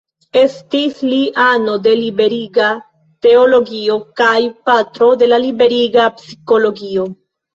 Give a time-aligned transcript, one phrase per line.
[0.39, 2.69] Estis li ano de Liberiga
[3.27, 4.33] Teologio kaj
[4.69, 7.07] patro de Liberiga Psikologio.